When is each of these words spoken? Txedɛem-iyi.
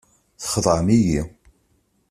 Txedɛem-iyi. 0.41 1.23